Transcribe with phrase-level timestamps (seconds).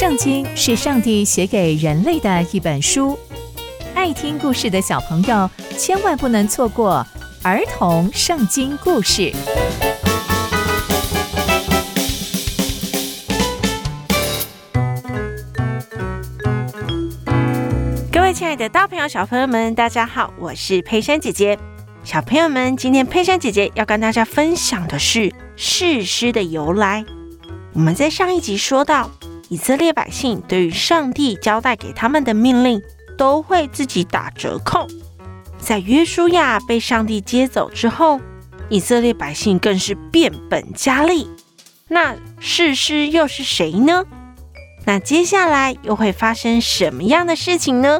[0.00, 3.18] 圣经是上帝写给人类的一本书，
[3.94, 7.06] 爱听故事的小朋友千万不能错过
[7.42, 9.30] 儿童圣经故事。
[18.10, 21.58] 各位亲爱的大朋友、小朋友们，大家好，我是佩珊姐姐。
[22.04, 27.04] 小朋友们，今天佩珊姐姐要跟大家分享的是士师的由来。
[27.74, 29.10] 我们在上一集说到。
[29.50, 32.80] 以色列百姓对于上帝交代给他们的命令，
[33.18, 34.86] 都会自己打折扣。
[35.58, 38.20] 在约书亚被上帝接走之后，
[38.68, 41.28] 以色列百姓更是变本加厉。
[41.88, 44.04] 那士师又是谁呢？
[44.86, 47.98] 那接下来又会发生什么样的事情呢？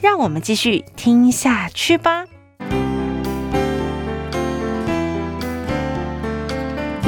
[0.00, 2.26] 让我们继续听下去吧。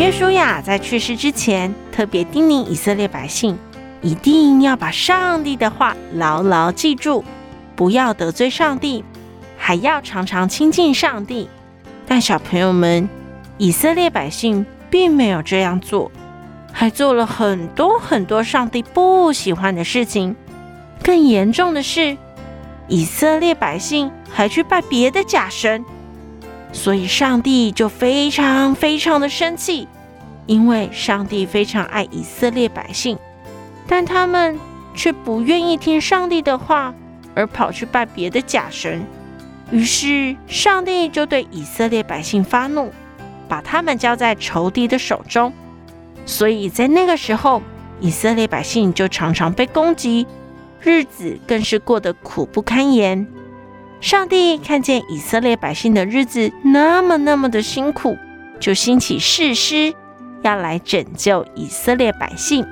[0.00, 3.56] 约书亚在去世之前，特别叮咛以色列百姓。
[4.00, 7.24] 一定要把上帝的话牢牢记住，
[7.74, 9.04] 不要得罪上帝，
[9.56, 11.48] 还要常常亲近上帝。
[12.06, 13.08] 但小朋友们，
[13.56, 16.10] 以色列百姓并没有这样做，
[16.72, 20.36] 还做了很多很多上帝不喜欢的事情。
[21.02, 22.16] 更严重的是，
[22.86, 25.84] 以色列百姓还去拜别的假神，
[26.72, 29.88] 所以上帝就非常非常的生气，
[30.46, 33.18] 因为上帝非常爱以色列百姓。
[33.88, 34.56] 但他们
[34.94, 36.94] 却不愿意听上帝的话，
[37.34, 39.04] 而跑去拜别的假神。
[39.72, 42.92] 于是上帝就对以色列百姓发怒，
[43.48, 45.52] 把他们交在仇敌的手中。
[46.26, 47.62] 所以在那个时候，
[48.00, 50.26] 以色列百姓就常常被攻击，
[50.80, 53.26] 日子更是过得苦不堪言。
[54.00, 58.16] 上帝看见以色列百姓的日子那么那么的辛苦，
[58.60, 59.92] 就兴起士师，
[60.42, 62.66] 要来拯救以色列百姓。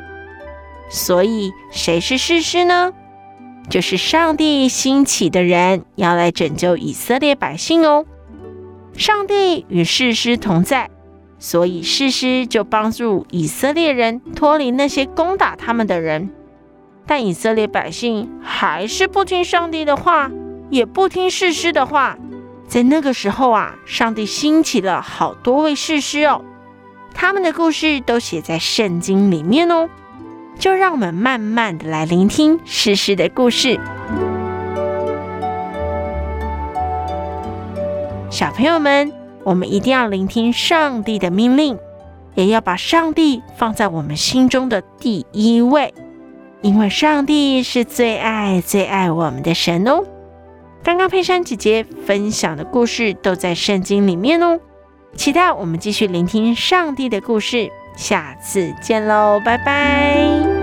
[0.88, 2.92] 所以，谁是士师呢？
[3.68, 8.06] 就是上帝兴起的人，要来拯救以色列百姓哦。
[8.96, 10.88] 上帝与士师同在，
[11.38, 16.30] 所以士师就帮助以色列人脱离那些攻打他们的人。
[17.06, 20.30] 但以色列百姓还是不听上帝的话，
[20.70, 22.16] 也不听士师的话。
[22.68, 26.42] 在那个时候啊，上帝兴起了好多位士师哦，
[27.14, 29.88] 他们的故事都写在圣经里面哦。
[30.58, 33.78] 就让我们慢慢的来聆听士师的故事。
[38.30, 39.12] 小朋友们，
[39.44, 41.78] 我们一定要聆听上帝的命令，
[42.34, 45.94] 也要把上帝放在我们心中的第一位，
[46.62, 50.04] 因为上帝是最爱最爱我们的神哦。
[50.82, 54.58] 刚刚佩珊姐姐分享的故事都在圣经里面哦，
[55.14, 57.70] 期待我们继续聆听上帝的故事。
[57.96, 60.55] 下次见喽，拜拜。